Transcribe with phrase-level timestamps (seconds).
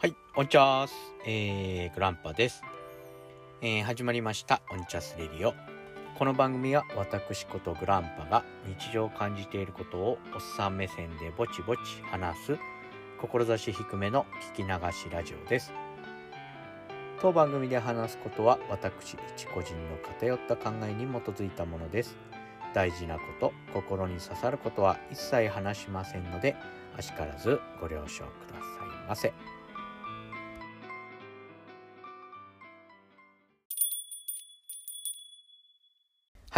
[0.00, 0.92] はい、オンチャース、
[1.26, 2.62] えー、グランパです、
[3.60, 5.52] えー始まりました、オンチャスレディオ。
[6.18, 11.80] この番組は私ことグランパが日常感じていることをおっさん目線でぼちぼち
[12.10, 12.58] 話す
[13.20, 14.24] 志低めの
[14.56, 15.70] 聞き流しラジオです。
[17.20, 22.16] 当番組で話すことは私一個人の偏った考えに基づいたものです。
[22.72, 26.56] 大事なこと、心に刺さることは一切話しませんので、
[26.96, 28.62] あしからずご了承くださ
[29.04, 29.59] いませ。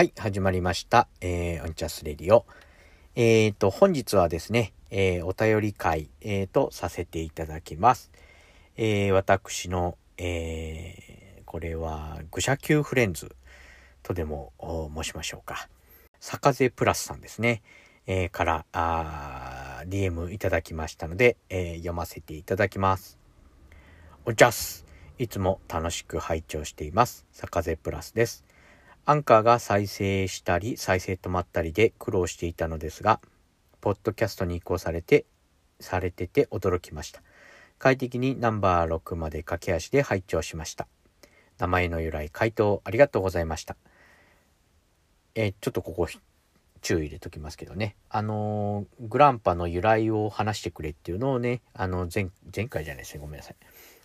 [0.03, 1.07] はい、始まりました。
[1.21, 2.45] えー、オンチャスレディオ。
[3.15, 8.11] えーと、本日はですね、えーお便り回、えーとさせていただきます。
[8.77, 13.37] えー私の、えーこれは、愚者級フレンズ
[14.03, 14.53] とでも
[14.93, 15.69] 申しましょうか。
[16.19, 17.63] 坂瀬プラスさんですね。
[18.09, 23.21] えーから、あ DM いただきましたので、えー読ませていただきます。
[24.25, 24.85] おじゃす。
[25.19, 27.25] いつも楽しく拝聴しています。
[27.31, 28.45] 坂瀬プラスです。
[29.05, 33.21] アンカーが再生したり再生止まったりで苦労していたのですが、
[33.81, 35.25] ポッドキャストに移行されて、
[35.81, 37.21] されてて驚きました。
[37.79, 40.87] 快適にナンバー6まで駆け足で拝聴しました。
[41.59, 43.77] 名前の由来、回答ありがとうございました。
[45.35, 46.07] えちょっとここ
[46.81, 47.97] 注意入れときますけどね。
[48.09, 53.21] あのグランパの由来を話してくれっていうのをね、あの、前、前回じゃないですね。
[53.21, 53.57] ごめんなさい。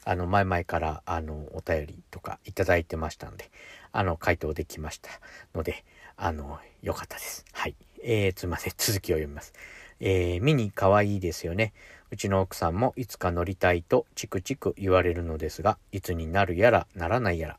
[0.10, 3.52] あの、前々から、あの、お便りとかいただいてましたので、
[3.92, 5.10] あの、回答できました
[5.54, 5.84] ので、
[6.16, 7.44] あの、よかったです。
[7.52, 7.76] はい。
[8.02, 8.74] えー、すいません。
[8.78, 9.52] 続きを読みます。
[10.00, 11.74] えー、ミニ可愛いですよね。
[12.10, 17.58] うちの奥さんもいつか乗りたいとチクチク言われるのですが、いつになるやらならないやら。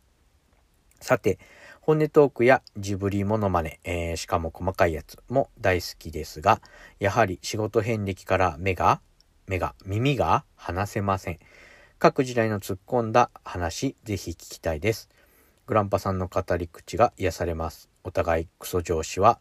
[1.01, 1.39] さて、
[1.83, 6.63] 本音トークやジブリモノマネ、えーしかも細かいやつも大好きですが、
[6.99, 9.03] やはり仕事遍歴から目が、
[9.47, 11.39] 目が、耳が離せません。
[11.99, 15.09] 各時代の突っ込んだ話、ぜひ聞きたいです。
[15.67, 17.91] グランパさんの語り口が癒されます。
[18.05, 19.41] お互いクソ上司は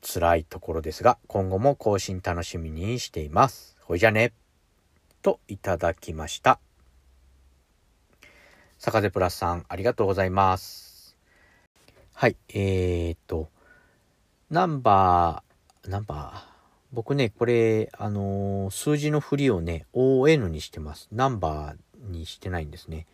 [0.00, 3.76] 辛いところですが、今後も更新楽しみにしています。
[3.80, 4.34] ほいじゃね。
[5.20, 6.60] といただきました。
[8.78, 11.16] 坂瀬プラスさん、ありがとうございます。
[12.12, 13.48] はい、えー、っと、
[14.48, 16.53] ナンバー、ナンバー、
[16.94, 21.08] 僕ね、これ、あのー数字の振りをね、ON にしてます。
[21.10, 23.06] ナンバーにしてないんですね。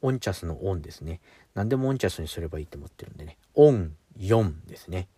[0.00, 1.20] オンチャスのオンですね。
[1.54, 3.36] 何でもオンチャスにすればいいと思ってるんでね。
[3.54, 5.08] オン4ですね。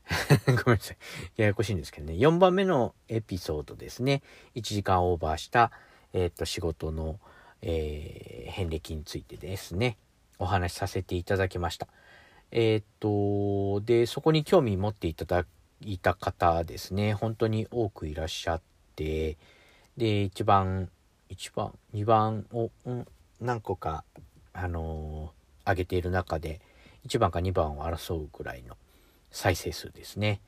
[0.46, 0.96] ごめんなさい。
[1.36, 2.14] ややこしいんですけどね。
[2.14, 4.22] 4番目のエピソードですね。
[4.54, 5.70] 1時間オーバーした、
[6.14, 7.20] えーっと、仕事の、
[7.60, 9.98] えー遍歴についてですね。
[10.38, 11.86] お話しさせていただきました。
[12.50, 15.44] えーっと、で、そこに興味持っていただ
[15.80, 17.14] いた方ですね。
[17.14, 18.62] 本当に多くいらっしゃっ
[18.96, 19.36] て、
[19.96, 20.90] で、1番、
[21.30, 23.06] 1番、2番を、うん、
[23.40, 24.04] 何個か、
[24.52, 26.62] あのー上げている中で、
[27.06, 28.78] 1番か2番を争うぐらいの
[29.30, 30.40] 再生数ですね。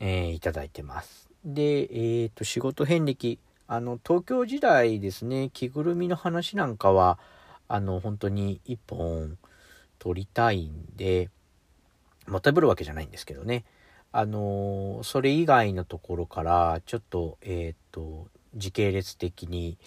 [0.00, 1.28] えーいただいてます。
[1.44, 7.18] で、えっ、と、仕事遍歴、あの、東京時代ですね、着ぐるみの話なんかは、
[7.68, 9.38] あの、本当に一本
[9.98, 11.30] 取りたいんで、
[12.26, 13.64] もたぶるわけじゃないんですけどね。
[14.12, 19.78] あの、それ以外のところから、ちょっと、えっ、と、時系列的に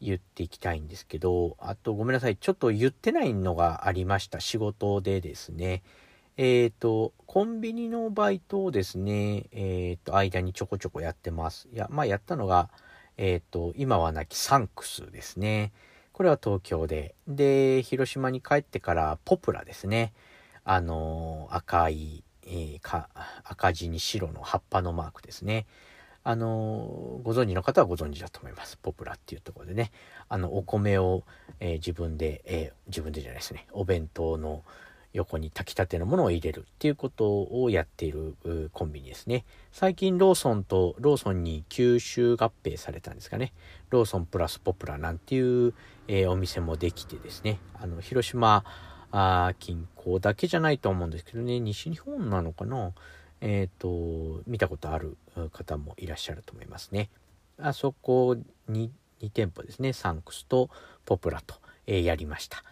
[0.00, 4.40] 言っていきたいんですけど、あとごめんなさい、ちょっと言ってないのがありました。
[4.40, 5.82] 仕事でですね。
[6.38, 11.68] えっ、と、コンビニのバイトをですね、えっ、と、間にちょこちょこやってます。
[11.72, 12.70] いや、まあ、やったのが、
[13.16, 15.72] えっ、と、今はなきサンクスですね。
[16.12, 17.14] これは東京で。
[17.28, 20.12] で、広島に帰ってからポプラですね。
[20.64, 23.08] あの、赤い、えーか、
[23.44, 25.66] 赤字に白の葉っぱのマークですね。
[26.22, 28.76] あの、ご存知の方はご存知だと思います。
[28.78, 29.92] ポプラっていうところでね。
[30.28, 31.24] あの、お米を、
[31.60, 33.66] えー自分で、えー自分でじゃないですね。
[33.72, 34.62] お弁当の
[35.12, 38.34] 横に炊きたてのものを入れるっていうことをやっている
[38.72, 39.44] コンビニですね。
[39.72, 43.52] 最近ローソンとローソンに吸収合併されたんですかね。
[43.90, 45.74] ローソンプラスポプラなんていう、
[46.08, 47.60] えーお店もできてですね。
[47.80, 48.64] あの、広島
[49.12, 51.60] あ近郊だけじゃないと思うんですけどね。
[51.60, 52.92] 西日本なのかな？
[53.40, 55.16] えっ、と、見たことある
[55.52, 57.10] 方もいらっしゃると思いますね。
[57.58, 58.36] あそこ
[58.68, 59.92] に2店舗ですね。
[59.92, 60.70] サンクスと
[61.04, 61.54] ポプラと、
[61.86, 62.64] えーやりました。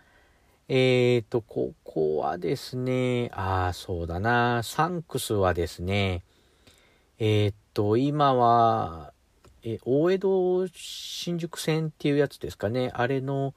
[0.69, 6.23] えーと、ここはですね、ああ、そうだな、サンクスはですね、
[7.19, 9.13] えーと、今は、
[9.63, 13.55] え、大江戸新宿線っていうやつですかね、あれの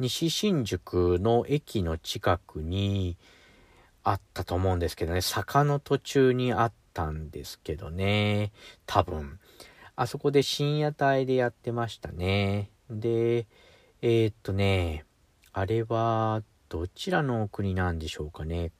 [0.00, 3.16] 西新宿の駅の近くに
[4.02, 8.52] あったと思うんですけどね、坂の途中にあったんですけどね、
[8.86, 9.38] 多分。
[9.96, 12.70] あそこで深夜帯でやってましたね。
[12.88, 13.46] で、
[14.00, 15.04] えー、っとね、
[15.52, 18.72] あれは、どちらの国なんでしょうかね。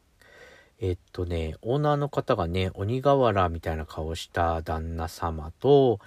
[0.81, 6.01] えっとね、オーナーの方がね、鬼瓦みたいな顔した旦那様と、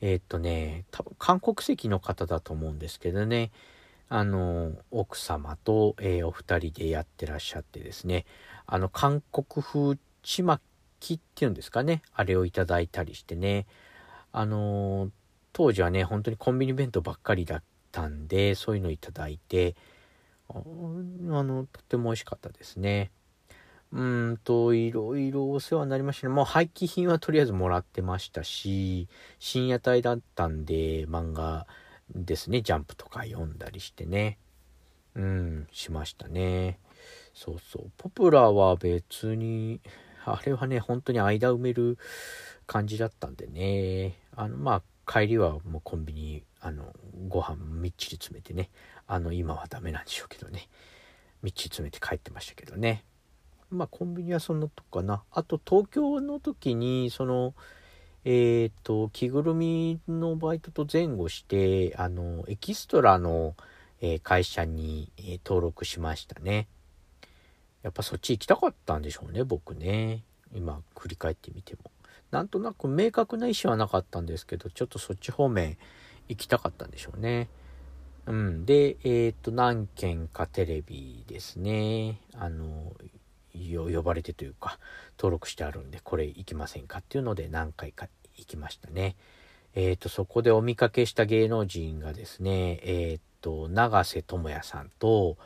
[0.00, 3.50] えっとね、多分韓国籍の方だと思うんですけどね、
[4.12, 8.26] あの、奥様と、えー、お二人でやってらっしゃってですね、
[8.66, 10.60] あの、韓国風ちま
[10.98, 13.66] きっていうんですかね、あれをいただいたりしてね、
[14.32, 15.12] あの、
[15.52, 17.62] 当時はね、本当にコンビニ弁当ばっかりだっ
[17.92, 19.76] たんで、そういうのいただいて、
[20.48, 23.12] あの、とっても美味しかったですね。
[23.92, 26.34] うんと、いろいろお世話になりましたね。
[26.34, 29.08] もう廃棄品はとりあえずもらってましたし、
[29.38, 31.68] 深夜帯だったんで、漫画
[32.14, 34.38] ですね、ジャンプとか読んだりしてね。
[35.14, 36.78] うん、しましたね。
[37.34, 37.90] そうそう。
[37.96, 39.80] ポプラは別に、
[40.24, 41.98] あれはね、本当に間埋める
[42.66, 44.18] 感じだったんでね。
[44.36, 46.94] あの、まあ、帰りはもうコンビニ、あの、
[47.28, 48.70] ご飯みっちり詰めてね。
[49.06, 50.68] あの、今はダメなんでしょうけどね。
[51.42, 53.04] みっちり詰めて帰ってましたけどね。
[53.70, 55.24] まあ、コンビニはそんなとこかな。
[55.30, 57.54] あと、東京の時に、その、
[58.24, 63.54] えっ、ー、と、着ぐるみのバイトと前後して、あの、エキストラの、
[64.02, 66.68] えー、会社に、えー、登録しましたね。
[67.82, 70.22] やっぱそっち行きたかったんでしょうね、僕ね。
[70.52, 71.90] 今、振り返ってみても。
[72.30, 75.78] なんとなく明確な意思はなかったんですけど、ちょっとそっち方面
[76.28, 77.48] 行きたかったんでしょうね。
[78.26, 78.66] うん。
[78.66, 82.20] で、えっ、ー、と、何件かテレビですね。
[82.34, 82.92] あの、
[83.54, 84.78] 呼ばれてというか、
[85.18, 89.16] 登録してあるんで、これ行きませんかっていうので何回か行きましたね。
[89.74, 95.36] えっ、ー、と、そこでお見かけした芸能人がですね、えっ、ー、と、永瀬智也さんと、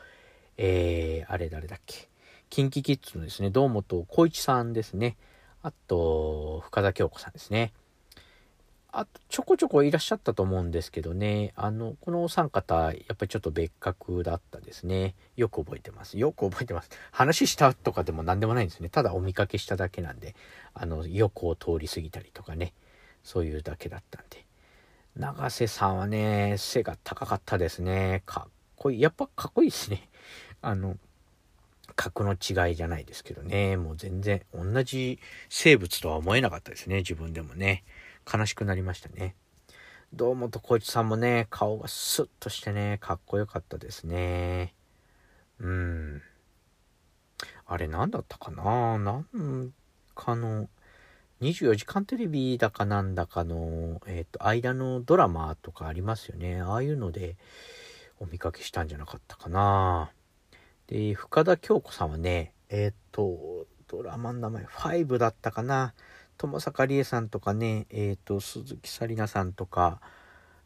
[0.57, 2.09] えー、あれ誰だっけ、
[2.49, 5.17] KinKiKids のですね、堂本光一さんですね。
[5.61, 7.73] あと、深田恭子さんですね。
[8.97, 15.15] あと、ちょこちょこいらっしゃったと思うんですけどね、あの、このお三方、やっぱりちょっと別格だったですね。
[15.35, 16.17] よく覚えてます。
[16.17, 16.89] よく覚えてます。
[17.11, 18.87] 話したとかでも何でもないんですね。
[18.87, 20.33] ただお見かけしただけなんで、
[20.73, 22.71] あの、横を通り過ぎたりとかね、
[23.21, 24.45] そういうだけだったんで。
[25.17, 28.23] 永瀬さんはね、背が高かったですね。
[28.25, 29.01] かっこいい。
[29.01, 30.07] やっぱかっこいいですね。
[30.61, 30.95] あの、
[31.97, 33.75] 格の違いじゃないですけどね。
[33.75, 35.19] もう全然同じ
[35.49, 36.97] 生物とは思えなかったですね。
[36.97, 37.83] 自分でもね。
[38.31, 39.35] 悲しくなりましたね。
[40.13, 44.73] 堂本光一さんもね、顔がスッとしてね、かっこよかったですね。
[45.59, 46.21] うん。
[47.65, 48.97] あれ何だったかな？
[48.99, 49.73] なん
[50.13, 50.69] かの、
[51.41, 56.61] 24時間テレビだかなんだかの、えっ、ー、と、間のドラマとかありますよね。
[56.61, 57.35] ああいうので
[58.19, 60.11] お見かけしたんじゃなかったかな。
[60.87, 65.93] で、深田恭子さんはね、えっ、ー、と、ドラマの名前、5だったかな。
[66.37, 70.01] 友坂理恵さんとかね、えっ、ー、と、鈴木紗理奈さんとか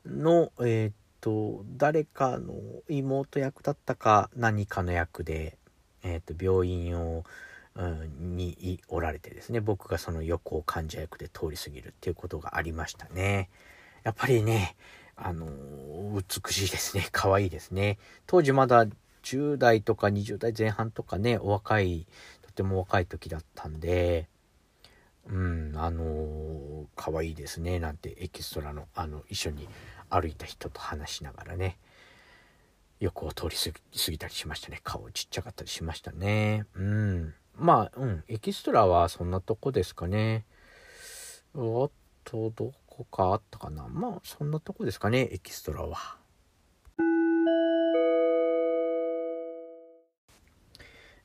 [0.06, 2.54] の、えっ、と、誰かの
[2.88, 5.58] 妹役だったか、何かの役で、
[6.04, 7.24] えっ、と、病院を、
[7.76, 13.50] うん、におられてですね、僕がその横を患者役で通り過ぎるっていうことがありましたね。
[14.04, 14.76] やっぱりね、
[15.16, 15.48] あの
[16.14, 17.08] 美しいですね。
[17.12, 18.00] 可愛いですね。
[18.26, 18.88] 当時まだ
[19.24, 22.08] 10代とか20代前半とかね、お若い、
[22.42, 24.28] とても若い時だったんで、
[25.30, 29.68] うん、あのー、可愛いですね、なんてエキストラの、あの、一緒に
[30.10, 31.78] 歩いた人と話しながらね、
[33.00, 34.82] 横を通り過ぎたりしましたね。
[34.84, 36.66] 顔ちっちゃかったりしましたね。
[36.76, 37.34] うん。
[37.56, 40.46] まあ、うん、エキストラはそんなとこですかね。
[41.54, 41.58] あ
[42.24, 43.88] と、どこかあったかな。
[43.88, 46.18] まあ、そんなとこですかね、エキストラは。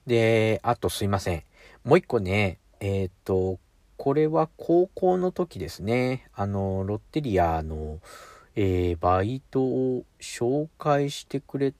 [0.07, 1.43] で、あとすいません。
[1.83, 3.59] もう一個ね、えっ、ー、と、
[4.05, 6.29] これは高校の時ですね。
[6.35, 8.01] あの、ロッテリアの、
[8.55, 11.73] えー、バイトを紹介してくれ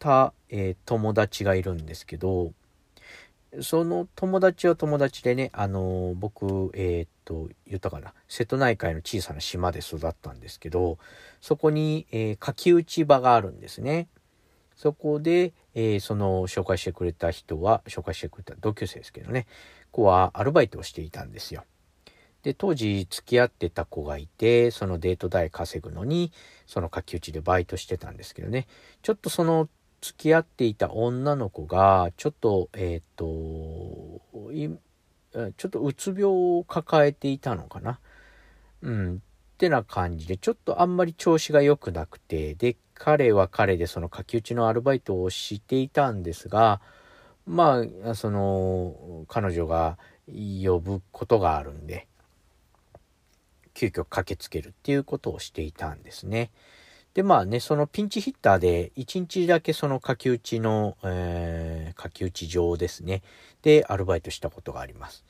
[0.00, 2.50] た、えー、友達がいるんですけど、
[3.60, 10.98] その友達は友達でね、あの僕、えー、っと、言ったかな、瀬戸内海の小さな島で育ったんですけど、
[11.40, 14.08] そこに、えー、書き打ち場があるんですね。
[14.74, 19.46] そこで、えー、その紹介してくれた人は、紹介してくれた同級生ですけどね、
[19.90, 21.64] 子はアルバイトをしていたんですよ。
[22.42, 26.32] で、当時付き合ってた子がいて、そのデート代稼ぐのに、
[26.66, 28.66] その書き打ちでバイトしてたんですけどね、
[29.02, 29.68] ちょっとその
[30.00, 34.22] 付き合っていた女の子が、ちょっと、えっ、ー、と、
[35.56, 38.00] ちょっとうつ病を抱えていたのかな。
[38.82, 39.16] うん。
[39.16, 39.18] っ
[39.58, 46.80] てな感じで、ちょっとあんまり調子が良くなくて、で、彼は彼でその書き打ちのアルバイトをしていたんですが、
[47.50, 52.06] まあ、その、彼女が呼ぶことがあるんで、
[53.74, 56.52] 急遽駆けつけるっていうことをしていたんですね。
[57.12, 63.22] で、まあね、そのピンチヒッターで、1日だけその書き打ちの、えー、書き打ち場ですね。
[63.62, 65.24] で、アルバイトしたことがあります。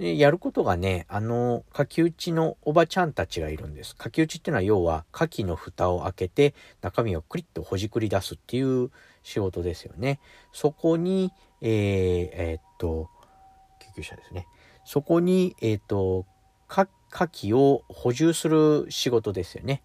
[0.00, 3.94] で、やることがね、あの、書き打ちのおばちゃんたちがいるんです。
[4.02, 8.90] 書き打ちっていうのは要は、牡蠣の蓋を開けて、中身をクリッとほじくり出すっていう
[9.22, 10.18] 仕事ですよね。
[10.54, 11.70] そこに、えー、
[12.32, 13.10] えー、っと、
[13.94, 14.46] 救急車ですね。
[14.86, 16.24] そこに、えー、っと、
[16.70, 19.82] 牡蠣を補充する仕事ですよね。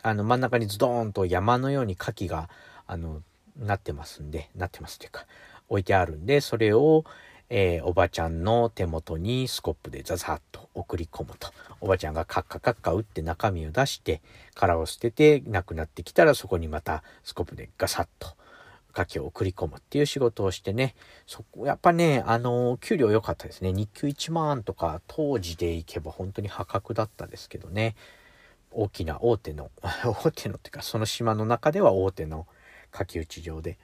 [0.00, 2.48] あの、真ん中にズドーンと山のように牡蠣が、
[2.86, 3.22] あの、
[3.54, 5.26] なってますんで、なってますというか、
[5.68, 7.04] 置いてあるんで、それを、
[7.50, 11.48] えー、おばちゃんの手元にスコップでザザッと送り込むと。
[11.80, 14.20] おばちゃんがカッカカッカ打って中身を出して、
[14.54, 18.28] 殻を捨ててなくなってきたらそこにまたスコップでガサッと
[18.92, 20.94] 牡蠣を送り込むっていう仕事をしてね、
[21.26, 23.72] そこ、やっぱね、あの、給料良かったですね。
[23.72, 27.94] 日給1万とか当時で行けば本当に破格だったですけどね。
[28.70, 29.70] 大きな大手の
[30.04, 32.46] 大手のっていうかその島の中では大手の
[32.96, 33.78] 書き打ち場で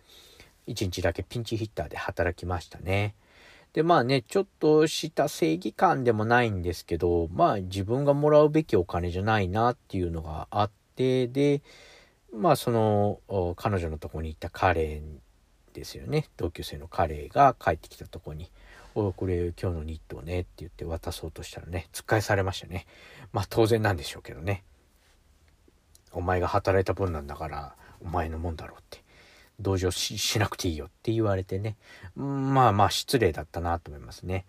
[0.68, 3.14] 1日だけピンチヒッターで働きましたね。
[3.74, 11.60] でまあねちょっとした正義感でもないんですけどまあ自分がもらうべきお金じゃないなっていうのがあってで
[12.32, 15.02] まあその彼女のとこに行った彼
[15.72, 16.28] ですよね。
[16.36, 18.48] 同級生の彼が帰ってきたとこに
[18.94, 22.86] 「おこれ今日のニットをね」って言って渡そうとしたらね突っ返されましたね。
[23.32, 24.62] まあ当然なんでしょうけどね。
[26.12, 29.03] お前が働いた分なんだからお前のもんだろうって。
[29.60, 31.76] 同情しなくていいよって言われてね
[32.16, 34.46] まあまあ失礼だったなと思いますね。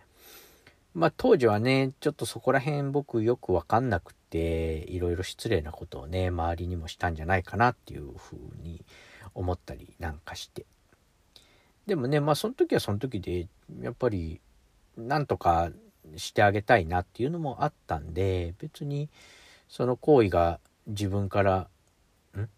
[0.93, 8.83] まあ当時はねちょっとそこら辺僕よく分かんなくていろいろ失礼なことをね周りにもしたんじゃないかなっていうふうに
[9.33, 10.65] 思ったりなんかして
[11.85, 13.47] でもねまあその時はその時で
[13.81, 14.39] やっぱり
[14.97, 15.69] なんとか
[16.15, 19.09] してあげたいなっていうのもあったんで別に
[19.67, 21.67] その行為が自分から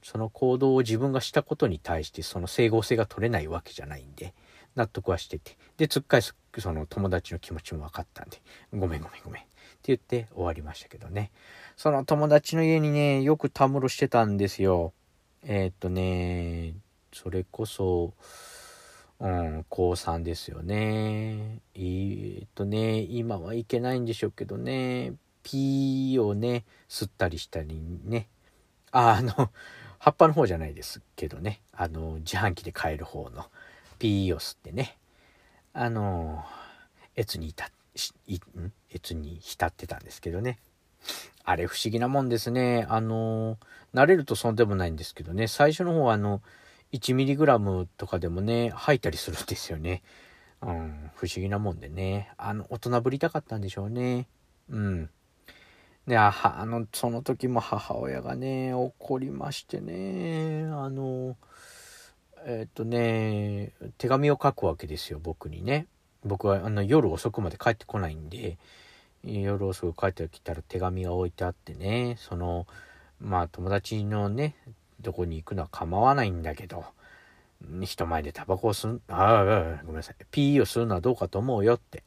[0.04, 4.34] その行動を自分がしたことに対してその整合性が取れないわけじゃないんで
[4.76, 5.58] 納得はしてて。
[5.78, 8.42] でつっかえその友達の気持ちも分かったんで
[8.72, 9.42] ごめんごめんごめん。
[9.42, 9.46] っ
[9.84, 11.32] て言って終わりましたけどね。
[11.76, 14.94] その友達の家にねよくたむろしてたんですよ。
[15.44, 16.76] えー、っとね
[17.14, 18.14] それこそ
[19.20, 21.62] うん、高3ですよね。
[21.74, 28.28] えー、っとね、今はいけないんでしょうけどね、ピーをね、吸ったりしたりね。
[28.98, 29.52] あ、の、
[30.00, 31.62] 葉っぱの方じゃないですけどね。
[31.72, 33.46] あの、自販機で買える方の
[34.00, 34.98] ピーを吸ってね。
[35.74, 36.44] あの、
[37.16, 37.70] 越にいた、
[38.28, 38.74] い、ん？
[38.94, 40.60] 越に浸ってたんですけどね。
[41.44, 42.86] あれ不思議なもんですね。
[42.90, 43.58] あの、
[43.94, 45.48] 慣れるとそうでもないんですけどね。
[45.48, 46.42] 最初の方はあの、
[46.92, 50.02] 1mg とかでもね、吐いたりするんですよね。
[50.62, 52.32] うん、不思議なもんでね。
[52.38, 54.28] あの、大人ぶりたかったんでしょうね。
[54.70, 55.10] うん。
[56.08, 61.36] で、ああの、その時も母親がね、怒りましてね、あの、
[62.46, 65.86] えっとね、手紙を書くわけですよ、僕にね。
[66.24, 68.58] 僕はあの夜遅くまで帰ってこないんで、
[69.24, 72.68] 夜遅く帰ってきたら手紙が置いてあってね、その、
[73.20, 74.56] まあ友達のね、
[75.02, 76.86] どこに行くのは構わないんだけど、
[77.82, 82.04] 人前でタバコを吸う、ああ、ごめんなさい、PE を吸うのはどうかと思うよって。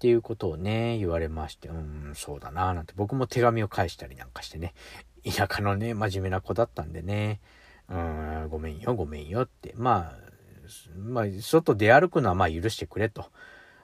[0.00, 4.72] っていうことをね、言われまして、うん、そうだな、なんて僕も手紙を返したりなんかしてね、
[5.26, 7.38] 田舎のね、真面目な子だったんでね、
[7.90, 10.30] うん、ごめんよ、ごめんよって、まあ、
[10.96, 13.26] まあ、外出歩くのはまあ許してくれと。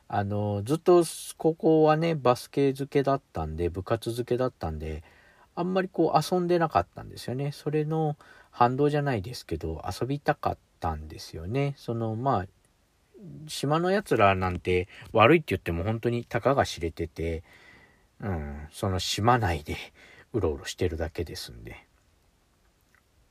[0.08, 1.04] あの、ずっと
[1.36, 5.04] 高校はね、バスケ漬けだったんで、部活漬けだったんで、
[5.54, 7.52] あんまりこう遊んでなかったんですよね。
[7.52, 8.16] それの
[8.50, 11.74] 反動じゃないですけど、遊びたかったんですよね。
[11.76, 12.46] その、まあ、
[13.46, 17.42] 島のやつらなんて悪いって言っても本当にたかが知れてて、
[18.20, 19.76] うん、その島内で
[20.32, 21.86] うろうろしてるだけですんで。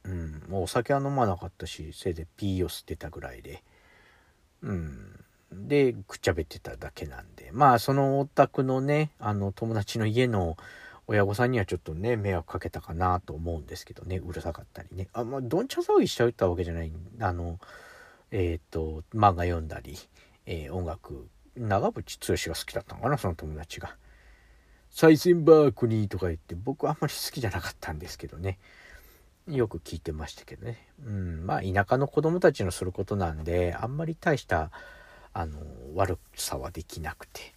[0.03, 3.63] うん、もうお酒は飲まなかったし、せいぜいピーを吸ってたぐらいで。
[4.61, 5.19] うん。
[5.51, 7.49] で、くっちゃべってただけなんで。
[7.51, 10.57] まあ、そのお宅のね、あの、友達の家の
[11.07, 15.07] 親御さんにはちょっとね、迷惑かけたかなと思うんですけどね、うるさかったりね。
[15.13, 16.91] あ、まあ、どんちゃ騒ぎしちゃったわけじゃない。
[17.19, 17.59] あの、
[18.37, 19.97] えっ、ー、と、漫画読んだり、
[20.45, 23.95] えー、音楽、長渕剛が好きだったのかな、その友達が。
[24.89, 28.59] サイセンバークにとか言って、僕あんまり好きじゃなかったんですけどね。
[29.47, 30.85] よく聞いてましたけどね。
[31.05, 34.69] うん、まあ、田舎の子供たちのすることなんで、あんまり大した、
[35.31, 35.57] あの、
[35.93, 37.53] 悪さはできなくて。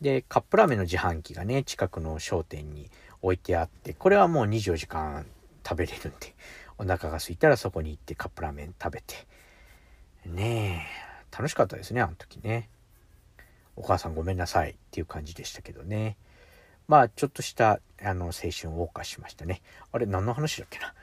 [0.00, 5.26] で、カップラーメンの自販機がね、近くの商店に置いてあって、これはもう24時間
[5.62, 6.34] 食べれるんで、
[6.78, 9.26] お腹が空いたらそこに行ってカップラーメン食べて、
[10.26, 10.86] ね
[11.32, 12.68] え、楽しかったですね、あの時ね。
[13.76, 16.16] お母さんごめんなさいっていう感じでしたけどね。
[16.88, 19.62] まあ、ちょっとした、あの、青春を謳歌しましたね。
[19.92, 20.94] あれ、何の話だっけな。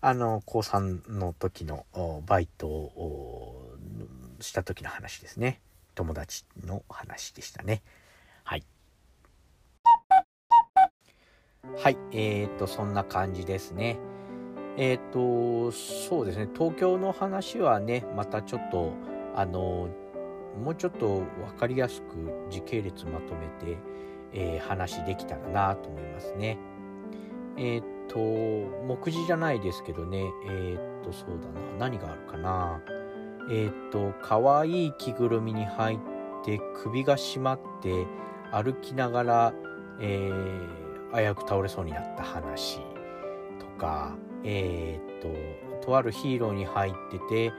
[0.00, 1.86] あの、高3の時の
[2.26, 3.74] バイトを
[4.40, 5.60] した時の話ですね。
[5.94, 7.82] 友達の話でしたね。
[8.44, 8.64] はい。
[11.76, 13.98] はい、えー、っと、そんな感じですね。
[14.80, 18.92] えー、と、そうですね、東京の話はね、またちょっと、
[19.34, 19.88] あの、
[20.62, 23.76] もうちょっと分かりやすく時系列まとめて、
[24.32, 26.58] えー、話できたらなと思いますね。
[27.56, 28.20] えー、っと、
[28.84, 32.80] 目次じゃないですけどね、え、っと、そうだな、何があるかな。
[33.50, 35.98] えっと、可愛い着ぐるみに入っ
[36.44, 38.06] て首が締まって
[38.52, 39.54] 歩きながら、
[40.00, 40.30] え
[41.12, 42.78] 危うく倒れそうになった話
[43.58, 44.16] とか、
[44.50, 47.52] えっと、とあるヒーローに入ってて、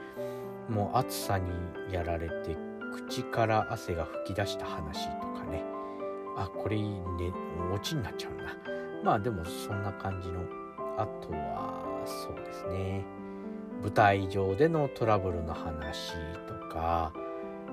[0.68, 1.50] もう暑さに
[1.92, 2.56] やられて
[3.08, 5.62] 口から汗が噴き出した話とかね。
[6.36, 7.00] あ、これいいね、
[7.72, 8.56] オチになっちゃうな。
[9.04, 10.40] まあでもそんな感じの。
[10.98, 13.04] あとは、そうですね。
[13.82, 16.14] 舞台上でのトラブルの話
[16.48, 17.12] とか、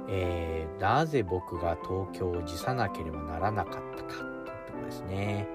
[0.07, 5.47] えー、なぜ僕が東京を辞さなければならなかったかってとこですね。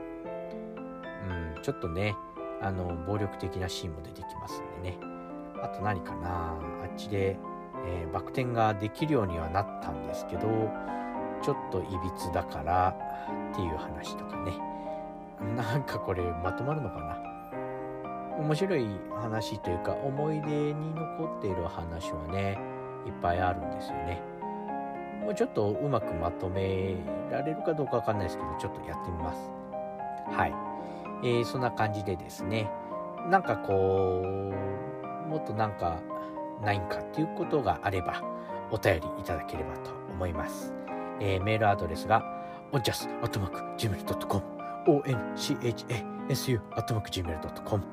[1.56, 2.16] うん、ちょっとね、
[2.62, 4.98] あの、暴力的なシーンも出てきますんでね。
[5.62, 6.58] あと何かな。
[6.82, 7.36] あっちで、
[7.86, 10.48] えー、バク転ができるようにはなったんですけど、
[11.42, 12.96] ちょっといびつだから
[13.52, 14.52] っていう話とかね。
[15.56, 17.32] なんかこれまとまるのかな。
[18.38, 22.58] 面白い話というか思い出に残っている話はね
[23.06, 24.22] いっぱいあるんですよね。
[25.22, 26.96] もうちょっとうまくまとめ
[27.30, 29.50] られるかどうかわかんないですけどちょっとやってみます。
[30.30, 30.54] はい、
[31.22, 32.70] えー、そんな感じでですね
[33.30, 34.28] なんかこう
[35.28, 36.00] もっとなんか
[36.62, 38.22] ないんかっていうことがあれば
[38.70, 40.72] お便りいただければと思います、
[41.20, 42.24] えー、メールアドレスが
[42.72, 44.42] onchas.gmail.com
[46.28, 47.84] onchasu.gmail.com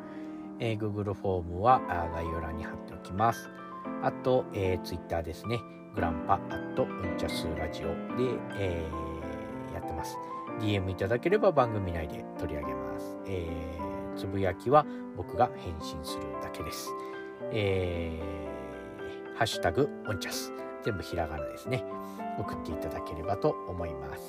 [0.60, 1.80] え、Google フォームは
[2.14, 3.50] 概要欄に貼っておきます。
[4.04, 5.60] あと、えー、Twitter ですね。
[5.96, 7.94] グランパアットうんちゃすラジオで、
[8.58, 9.19] えー、
[9.90, 10.18] ってます。
[10.62, 13.18] DM いただければ番組内で取り上げます。
[13.26, 14.86] えー、つぶやきは
[15.18, 16.90] 僕が返信するだけです。
[17.52, 20.54] えー、ハッシュタグオンチャス。
[20.84, 21.84] 全部ひらがなですね。
[22.38, 24.22] 送っていただければと思います。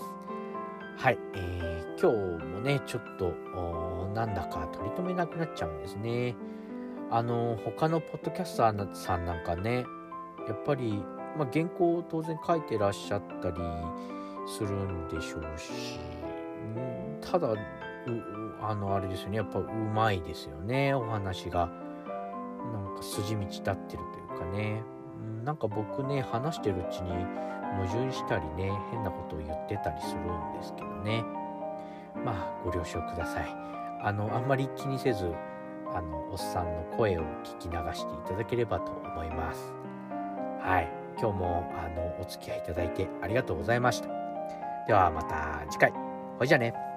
[0.96, 3.32] はい、えー、今日もね、ちょっと、
[4.14, 6.34] なんだか取り留めなくなっちゃうんですね。
[7.10, 9.84] あの、他のポッドキャスターさんなんかね、
[10.48, 11.02] やっぱり、
[11.38, 13.60] まあ、原稿を当然書いてらっしゃったり
[14.50, 15.98] するんでしょうし、
[17.20, 17.54] ただ、
[18.62, 21.70] あの、あれですよね、やっぱうまいですよね、お話が。
[22.72, 23.76] なんか筋道立ってる
[24.28, 24.82] というかね。
[25.44, 27.10] なんか僕ね、話してるうちに、
[27.76, 31.24] 矛盾したりね変なことを言ってたりするんですけどね。
[32.24, 33.46] まあご了承ください。
[34.02, 35.32] あのあんまり気にせず
[35.94, 39.72] あのおっさんの声を聞き流していただければと思います。
[40.60, 40.88] はい。
[41.18, 44.19] 今日もあのお付き合いいただいてありがとうございました。
[44.86, 45.92] ではまた次回。
[46.38, 46.89] ほいじゃね。